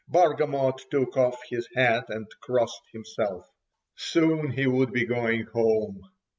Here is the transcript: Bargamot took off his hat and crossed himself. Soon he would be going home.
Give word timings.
Bargamot 0.11 0.79
took 0.89 1.15
off 1.15 1.39
his 1.47 1.67
hat 1.75 2.05
and 2.09 2.25
crossed 2.41 2.89
himself. 2.91 3.47
Soon 3.97 4.49
he 4.49 4.65
would 4.65 4.91
be 4.91 5.05
going 5.05 5.45
home. 5.53 6.01